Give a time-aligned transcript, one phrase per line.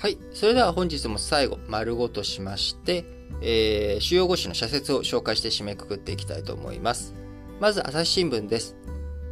[0.00, 0.16] はい。
[0.32, 3.04] それでは本日も最後、丸ごとしまして、
[3.42, 7.14] えー、主要語詞の社説を紹介して締めくくっていきたいと思います。
[7.58, 8.76] まず、朝日新聞です。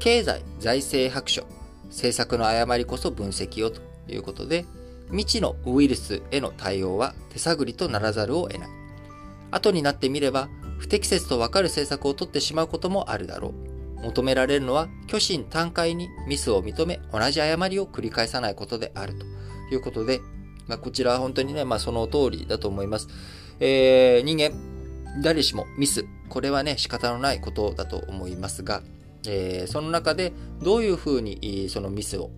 [0.00, 1.46] 経済財政白書、
[1.84, 4.64] 政策の誤りこそ分析をということで、
[5.10, 8.68] 未知のウイルスへの対応は手探りとならざるを得ない。
[9.52, 10.48] 後になってみれば、
[10.78, 13.54] 不適切とわかる政策を取ってしまうこともあるだろ
[14.00, 14.02] う。
[14.02, 19.24] 求められるのは、虚心坦懐にミスを認め、同じ誤りを繰り返さないことであると
[19.72, 20.20] いうことで、
[20.66, 23.08] まあ、こちらは本当にね、まあ、その通りだと思います。
[23.60, 24.52] えー、人間、
[25.22, 28.82] 誰しもミス、これはね、仕方のないことだと思いますが、
[29.28, 32.30] えー、その中でどういうふうにそのミスを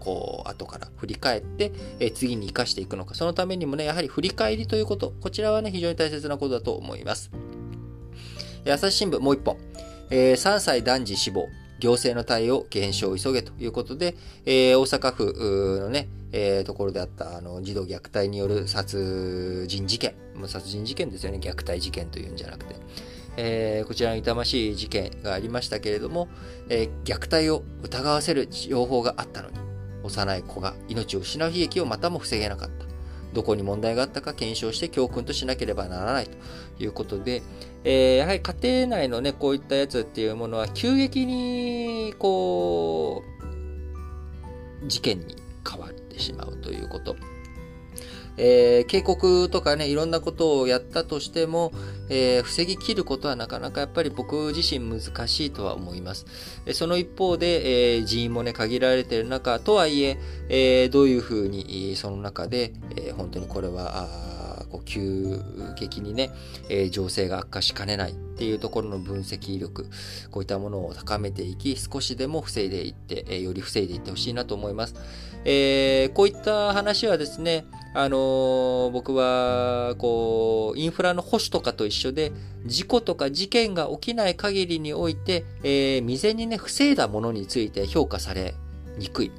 [0.00, 7.30] こう後から振り返って、えー、次に生かしていくのかそのためにもねやはり振り返りということこちらはね非常に大切なことだと思います。
[8.66, 9.58] 朝日新聞もう一本、
[10.08, 11.48] え、3歳男児死亡。
[11.84, 14.16] 行政の対応減少を急げということで、
[14.46, 22.76] えー、大阪府のね、えー、ところであったあの児童虐待による殺人事件、もう殺人事件ですよね、虐待事件というんじゃなくて、
[23.36, 26.28] えー、こちらの痛ましい事件がありましたけれども、
[26.70, 29.58] えー、虐待を疑わせる情報があったのに、
[30.04, 32.83] 幼い子が命を失う悲劇をまたも防げなかった。
[33.34, 36.28] どこに問題があったか検証して教訓としなければならない
[36.78, 37.42] ということで、
[37.82, 38.54] えー、やはり家
[38.84, 43.22] 庭内のね、こういったやつっていうものは急激に、こ
[44.82, 45.36] う、事件に
[45.68, 47.16] 変わってしまうということ。
[48.36, 51.72] えー、警告とかね、いろんなことをやったとしても、
[52.08, 56.26] えー、防ぎ切ることはなかなかやっぱり僕自身難しいとは思います。
[56.72, 60.18] その一方で、えー、人員もね、限られている中、とはいえ
[60.48, 64.34] えー、どういうふうに、その中で、えー、本当にこれは、
[64.70, 65.40] こう急
[65.76, 66.30] 激にね、
[66.68, 69.86] えー、情勢が悪化しかねないっていうところの分析力、
[70.32, 74.94] こういったものを高めていき、少しでも防いでいって、えー、より防いでいってほしいなと思います。
[75.44, 82.32] えー、こういった話はですね、あのー、僕は、こう、インフラの保守とかと一緒で、
[82.66, 88.54] 事故とか事件が起きない限りにおいて、えー、未然にね、防いだものについて評価され
[88.98, 89.32] にくい。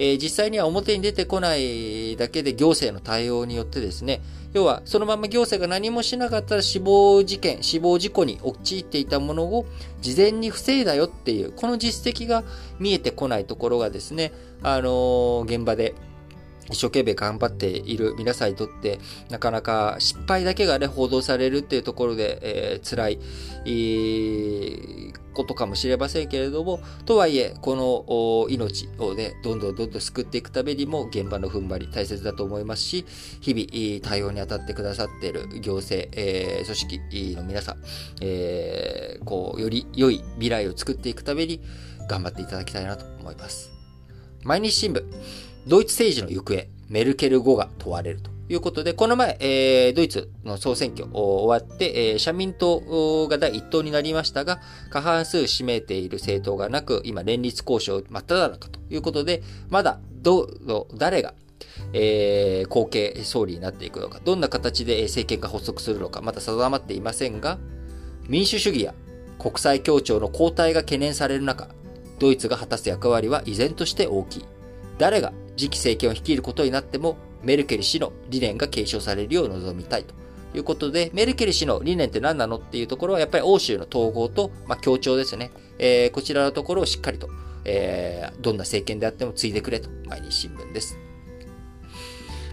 [0.00, 4.22] えー、実際には表に出てこないだけで行政の対応によってですね、
[4.52, 9.66] 要はそのまま行政が何もしなかったら死亡事件、死亡事故に陥っていたものを
[10.00, 12.42] 事前に防いだよっていう、この実績が
[12.78, 15.94] 見えてこないところがですね、あのー、現場で
[16.70, 18.98] 一生懸命頑張っている皆さんにとって、
[19.28, 23.18] なかなか失敗だけがね、報道されるっていうところで、えー、辛い、
[23.66, 33.04] えー、ことかもしれませんけれども、とはいえ、この命をね、どんどんどんどん救っていくためにも、現場の踏ん張り大切だと思いますし、
[33.40, 37.76] 日々対応に当たってくださっている行政、えー、組織の皆さん、
[38.20, 41.60] えー、こう、より良い未来を作っていくために、
[42.08, 43.70] 頑張っていただきたいなと思います。
[44.42, 45.04] 毎日新聞。
[45.70, 54.60] ドイツ政治の行方、メルケル後が問われるということで、この前、えー、ドイツの総選挙終わって、えー、社民党が第一党になりましたが、
[54.90, 60.48] 過半数占めている政党がなく、今連立交渉真っ只中ということで、まだ、ど、
[60.96, 61.34] 誰が
[61.92, 67.58] えー、後継総理になっていくのか、どんな形で政権が発足するのか、まだ定まっていませんが、
[68.28, 68.92] 民主主義や
[69.38, 71.68] 国際協調の後退が懸念される中、
[72.18, 74.44] ドイツが果たす役割は依然として大きい。
[74.98, 80.14] 誰が次期政権を率いることになっても、メルケル氏の理念が継承されるよう望みたいと
[80.54, 85.50] いうことで、メルケル氏の理念って何なのっていうところは、やっぱり欧州の統合と、まあ、協調ですね。
[85.78, 87.28] えー、こちらのところをしっかりと、
[87.64, 90.98] えー、どんな政権であっても継いでくれと、毎日新聞です。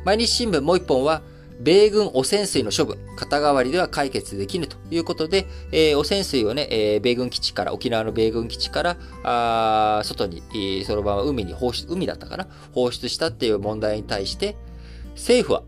[0.04, 1.22] 毎日新聞もう一本は、
[1.60, 12.48] 米軍汚染水の処分、肩代わりでは解決できぬということで、えー、汚染水をね、えー、米軍基地から、沖縄の米軍基地から、あ外に、えー、そのまま海に放出、海だったかな？
[12.74, 14.56] 放出したっていう問題に対して、
[15.16, 15.64] 政府は、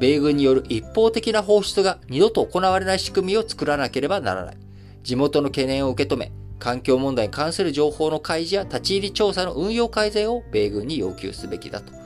[0.00, 4.56] 米軍による一方的な放出が二度と行われない仕組みを作らなければならない。
[5.02, 11.96] 地元の懸念を受け止め、環境問題に関する情報の開示や立ち入り調査の運用改善を米軍に要求すべきだとい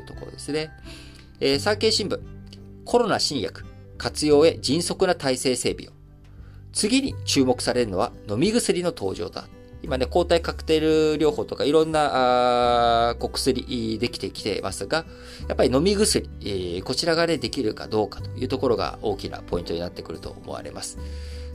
[0.00, 0.70] うところですね。
[1.38, 2.18] えー、産経新聞。
[2.84, 3.64] コロナ新薬、
[3.98, 5.92] 活用へ迅速な体制整備を。
[6.72, 9.46] 次に注目されるのは飲み薬の登場だ。
[9.82, 15.04] 今ね、抗体カクテル療法とかいろんなあ薬できてきてますが、
[15.48, 20.98] やっぱり飲み薬、えー、こちらがね、できるかどうかというところが大きなポイントになってくると思われます。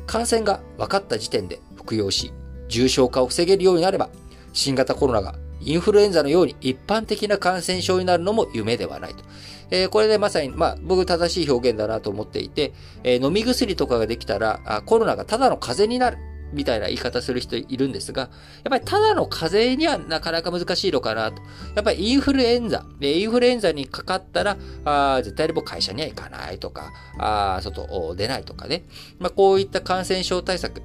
[0.06, 2.34] 感染が分かった時点で服用し、
[2.68, 4.10] 重症化を防げるようになれば、
[4.52, 9.24] 新型コロナがインフルエンザのように一般的な感染症になるのも夢ではないと。
[9.72, 12.74] えー、これでまさに、まあ、僕正しい表現だなと思っていて、
[13.04, 16.18] えー、飲み薬とかができたら、あコロナがただの風邪になる。
[16.54, 18.30] みたいな言い方する人いるんですが、やっ
[18.70, 21.42] ぱりただの風邪にはなかなか難しいのかなと。
[21.76, 28.86] やっぱりインフルエンザ、インフルエンザにかかったら、あ絶対にも会社には行かないとか、あ外出ないとかね。
[29.20, 30.82] まあ、こういった感染症対策、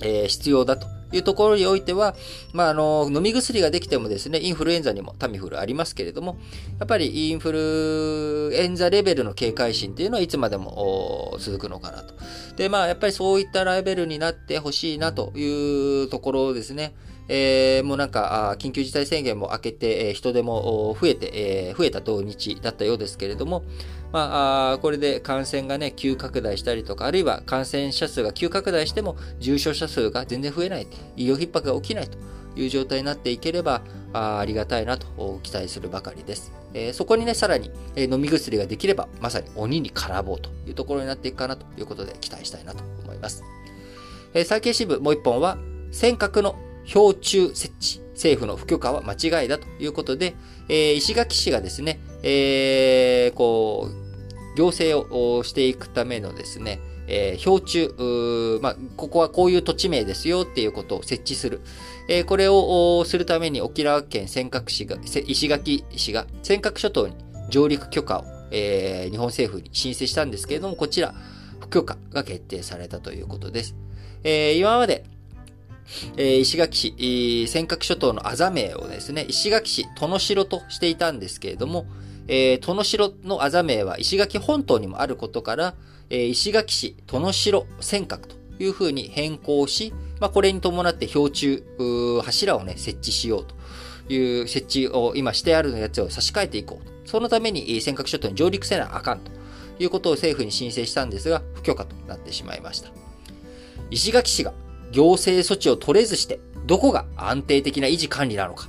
[0.00, 2.14] えー、必要だというところにおいては、
[2.52, 6.38] まあ、あの、飲み薬ができてもですね、インフルエンザにもタミフルありますけれども、
[6.78, 12.14] やっぱりインフルエンザレベルの警戒心っていうのはいつまでも続くのかなと。
[12.56, 16.94] で、まあ、やっぱりそういったレベルになってほしいなというところですね。
[17.28, 23.64] えー、もうなんか、緊急事態宣言も明けて、えー、人手も増えて、えー、増えた土日だったようですけれども、
[24.12, 32.18] まあ、これで感染がね、急拡大したりとか、あるいは感染者数が急拡大しても、重症者数が全然増えない、医療逼迫が起きないと
[32.56, 33.82] いう状態になっていければ、
[34.12, 36.52] あありがたいなと期待するばかりです。
[36.72, 43.44] えー、そこにね、さらに、えー、飲み薬ができれば、まさに鬼に絡ぼうというところになっていくかなということで期待したいなと思います。
[44.34, 45.58] えー、産経新聞もう一本は、
[45.90, 49.12] 尖閣の標柱設置、政府の不許可は間
[49.42, 50.34] 違いだということで、
[50.68, 55.06] えー、石垣市がですね、えー、こう、行政
[55.38, 61.60] をしていくためのですね、えー、標柱、まあ、ここはこういう土地名ですよっていうことを設置する。
[62.08, 67.14] えー、これをするために沖縄県尖閣市が、石垣市が尖閣諸島に
[67.50, 71.14] 上陸許可を、えー、日本政府に申請したんですけれども、こちら、
[71.60, 73.74] 不許可が決定されたということです。
[74.24, 75.04] えー、今まで、
[76.16, 81.86] えー、石垣市、えー、尖閣諸島のあざ名をですね、石垣市、殿城としていたんですけれども、
[82.28, 85.74] えー、殿城のあざ名は石垣本島にもあることから、
[86.10, 91.62] えー、石垣市、殿城、尖閣というふうに変更し、まあ、これに伴って標柱、
[92.22, 96.92] 柱をね、設置しようという設置を今してあるやつを差し替えていこうと。
[97.06, 99.32] そのために尖閣諸島に上陸せなあかんと
[99.78, 102.90] いうことを政府に申請したんですが、不許可となってしまいました。
[103.90, 104.52] 石垣市が
[104.92, 108.68] 行政措置を取れずして、どこが安定的な維持管理なのか。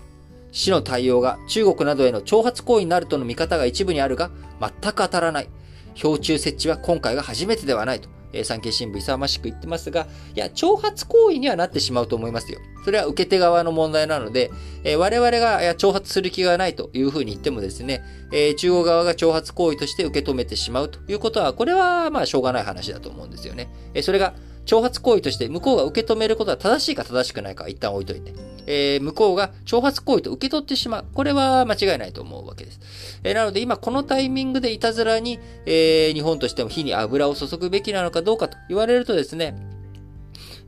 [0.52, 5.50] 市の対応が中国などへの挑発行為になるとの見方が一部にあるが、全く当たらない。
[5.96, 12.60] 標柱設置は今回が初めてではないと、えー、産経新聞勇ましく言ってますが、いや、挑発行為にはなってしまうと思いますよ。
[12.86, 14.52] それは受け手側の問題なので、
[14.84, 18.02] えー、我々がいや挑発する気がないというふうに言ってもですね、
[18.32, 23.70] えー、中国側が挑発行為として受け止めてしまうということは、これはまあしょうがない話だと思うんですよね。
[23.94, 24.36] え、それが
[24.70, 28.36] 挑発行為として向こうが受け止めることは正しいか正しくないか一旦置いといて、
[28.68, 31.06] えー、向こうが挑発行為と受け取ってしまう。
[31.12, 32.80] これは間違いないと思うわけです。
[33.24, 39.56] えー、なので今このタイミングでいたずらに、えー、日本としても火に油を注ぐべきなのかどうかと言われるとですね、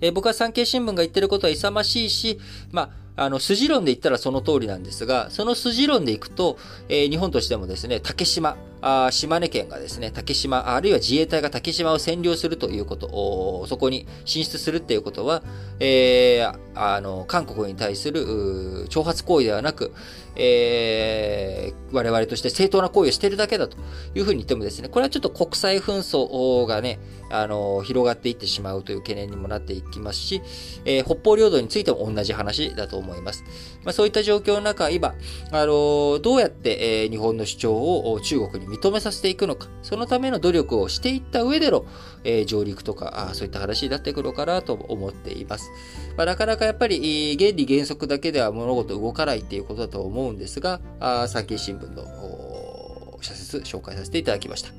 [0.01, 2.39] えー、僕は産経新聞が言ってることは勇ましいし、
[2.71, 6.57] まあ、あの、筋論で言ったらその通りなんですが、その筋論でいくと、
[6.89, 15.43] えー、日本としてもですね、竹島、あ島根県がですね、竹島、あるいは自衛隊が竹島を占領するということ、そこに進出するっていうことは、
[15.79, 19.91] えー、あの、韓国に対する挑発行為ではなく、
[20.35, 23.77] えー、我々として正当な行為をしているだけだと
[24.15, 26.99] いうふうに言ってもですね、これはちょっと国際紛争がね、
[27.29, 30.41] あの、広がっていってしまうという懸念にもなっていきますし、
[30.85, 33.43] えー、北方領土についても同じ話だと思います。
[33.83, 35.15] まあ、そういった状況の中、今、
[35.51, 41.85] あの、どうやって、え、日本の主張を中国に認めさせていくのか、そのための努力をしていった上での、
[42.23, 45.69] え、上陸とかあ、そういった話になってくるのかなと思っています。
[46.15, 54.69] まあ、なかなかやっぱり原理原則だけでは物事動かないっていうことだと思うんですが、あ産経新聞の社説紹介させていただきました。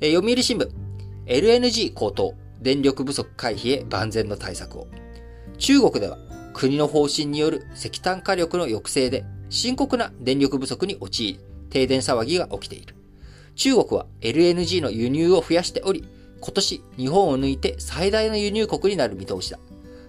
[0.00, 0.70] えー、読売新聞、
[1.26, 4.88] LNG 高騰、電力不足回避へ万全の対策を。
[5.58, 6.18] 中国では
[6.52, 11.40] 国の方針による石炭火力の抑制で深刻な電力不足に陥り、
[11.70, 12.94] 停電騒ぎが起きている。
[13.54, 16.04] 中国は LNG の輸入を増やしており、
[16.40, 19.58] 今年日本を抜いて最大の輸入国になる見通しだ。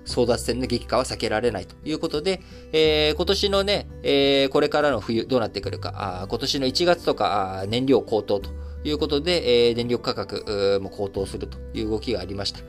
[0.05, 8.49] 争奪戦の激化は避けられないということで、えー、今年のね、えー、これからの冬どうなってくるか、あ今年の1月とか燃料高騰と
[8.83, 12.59] いうことで、えー、電力価格も高騰するという動きがありました。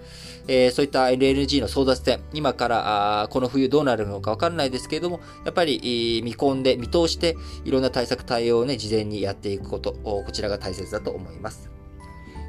[0.48, 11.70] えー、そういった LNG の争奪戦、今からあこの冬どうなるのかわからないですけれども、やっぱり見込んで、見通して、いろんな対策対応をね、事前にやっていくこと、こちらが大切だと思います。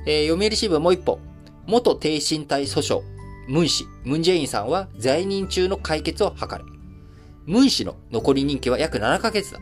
[0.05, 1.20] えー、読売新聞もう一歩、
[1.67, 3.01] 元低身体訴訟、
[3.48, 6.65] ムン氏、ムンジェインさんは在任中の解決を図る。
[7.46, 9.60] ムン氏の残り任期は約7ヶ月だ。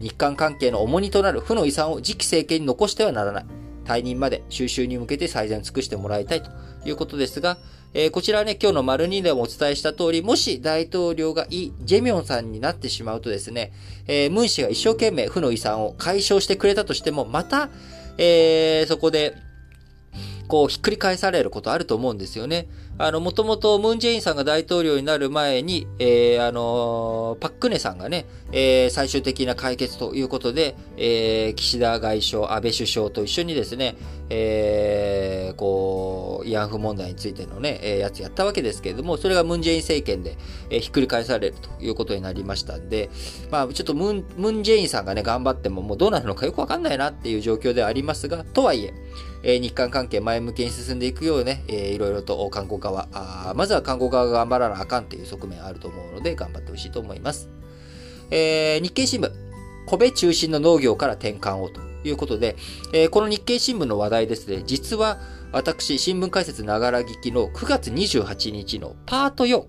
[0.00, 3.46] 日韓関係の重荷となる負の遺産を次期政権に残してはならない。
[3.84, 6.50] 退任まで収集に向けて最善を尽くしてもらいたいと
[6.84, 7.56] いうことですが、
[7.94, 13.72] えー、こちらはね、今日の丸2でもお伝えした通り、もし大統領がイ・ジェミョンさんになってしまうとですね、
[14.06, 17.70] えー、ムン氏が一生懸命負の遺産を解消してくれたとしても、また、
[18.18, 19.36] えー、そこで、
[20.48, 22.66] こう、ひっくり返されることあると思うんですよね。
[22.96, 33.94] あの、もともとムンジェインさんが大統領になる前に、えー、あのー、パックネさんがね、えー、最終的な解決ということで、えー、岸田外相、安倍首相と一緒にですね、
[34.30, 40.36] えー、こう、慰安婦問題についてのね、えー、やつやったわけですけれども、それがムンジェイン政権で、
[40.70, 43.10] えー、ひっくり返されるということになりましたんで、
[43.50, 48.94] まあ、ちょっとムン、ムンジェインさんがね、頑張ってももうどうなるのかよくわかんないなっていう状況ではありますが、とはいえ、
[49.42, 57.48] え、日韓関係前向きに進んでいくようね、えー、いろいろと韓国側、あまずは韓国側が頑張らなあかんっていう側面あると思うので、頑張ってほしいと思います。
[58.30, 59.30] えー、日経新聞、
[59.96, 62.56] 米中心の農業から転換をということで、
[62.92, 65.18] えー、この日経新聞の話題ですね、実は
[65.52, 69.64] 私、新聞解説ながら聞きの9月28日のパート4、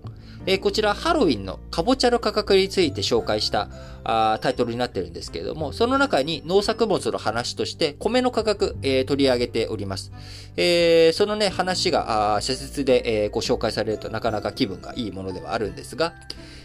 [0.46, 3.68] えー、こちらハロウィンのかぼちゃの価格について紹介した
[4.04, 10.12] あタイトルになってるんですけれども、その中に農作物の話として米の価格、えー、取り上げております。
[10.56, 16.14] えー、そのね、話があ社説で、えー、ご紹介されるとなかなか気分がいいものではあるんですが、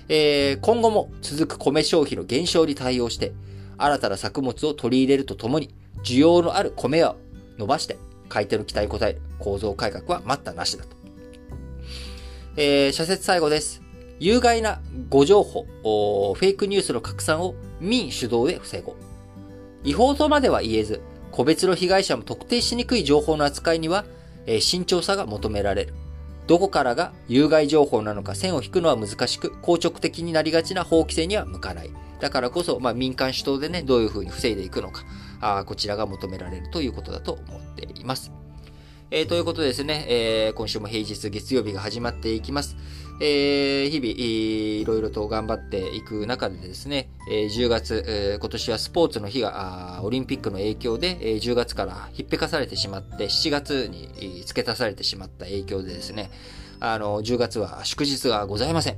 [0.08, 3.34] えー、今後も続く米消費の減少に対応して、
[3.77, 7.17] 新たな作物を取り入れるとともに、需要のある米を
[7.58, 7.98] 伸ばして、
[8.29, 10.94] 買い手の期待に応える構造改革は待ったなしだと。
[12.57, 13.81] えー、社説最後です。
[14.17, 18.95] 有害な誤情報、フェイクニュースの拡散を民主導で防ごう。
[19.83, 24.05] 違法とまでは言えず、個別の被害者も特定しにくい情報の扱いには、
[24.45, 25.93] えー、慎重さが求められる。
[26.47, 31.91] どこからが有害情報なのか線を引くのは難しく、硬直的になりがちな法規制には向かない。
[32.21, 35.03] だからこそ、まあ、民間主導でね、どういうふうに防いでいくのか、
[35.41, 38.31] あこちらが求められるということだと思っています。
[39.12, 42.75] えー、ということでですね、えー、今週も平日月曜日が始まっていきます。
[43.21, 56.31] えー、日々、いろいろと頑張っていく中でですね、えー、10月、えー、今年はスポーツの日が、オリンピックの影響で、えー、10月からひっぺかされてしまって、7月に付け足されてしまった影響でですね、
[56.79, 58.97] あの、10月は祝日がございません。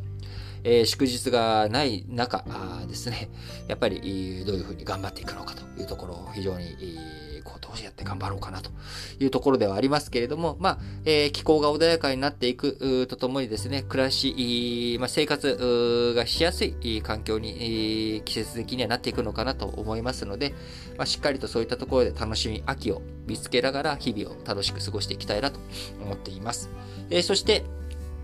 [0.64, 2.44] えー、祝日がない中
[2.88, 3.30] ですね、
[3.68, 6.76] やっぱりどういうふうに頑張っていくのかというところを非常に、
[7.48, 8.72] こう、どうやって頑張ろうかなと
[9.20, 20.54] いうところではありますけれども、まあ、え、気候が穏やかになっていくとともにですね、暮らし、ま、生活がしやすい環境に、季節的にはなっていくのかなと思いますので、
[20.98, 25.60] ま、しっかりとそういったところで楽しみ、秋を見つけながら日々を楽しく過ごしていきたいなと
[26.04, 26.70] 思っています。
[27.10, 27.64] え、そして、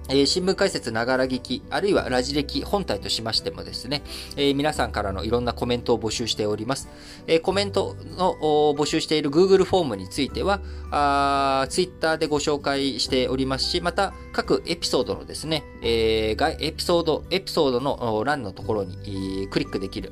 [0.10, 4.04] えー、新聞解説ながら聞き、あるいはラジ歴本体としましてもですね、
[4.36, 6.90] えー、皆さんからのいろんなコメントを募集しております。
[7.28, 8.36] えー、コメントの
[8.76, 20.12] 募集している Google フォームについては、あ Twitter でご紹介しておりますし、また各エピソードのですね、えー、エピソード、エピソードの欄のところにクリックできる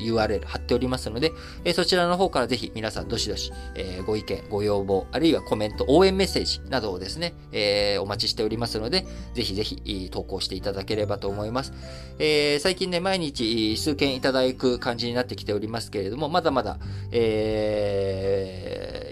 [0.00, 1.32] URL 貼っておりますので、
[1.64, 11.74] えー、そちらの方からぜひ皆さんどしどし、えー、ご意見、ご要望、あるいはコメント、応援メッセージなどをですね、えー、お待ちしておりますますので、ぜひぜひ投稿していただければと思います。
[12.18, 16.78] えー、最近ね、毎日数件いただく感じになってきておりますけれども、まだまだ、
[17.10, 18.30] え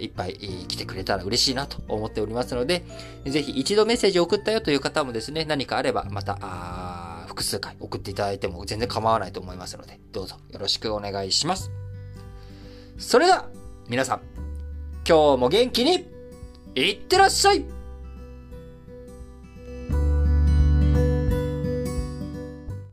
[0.01, 0.35] ー、いっぱい
[0.69, 2.85] 来てくれたら嬉しいなと思っておりますので、
[3.27, 6.39] ぜひ一度メッセージを送ったよという方もですね、何かあればまた、
[7.27, 11.71] 複数回送っていただいても全然構わないと思いますので、どうぞよろしくお願いします。
[12.99, 13.49] それでは、
[13.89, 14.21] 皆さん、
[15.09, 16.07] 今日も元気に
[16.75, 17.65] いってらっしゃい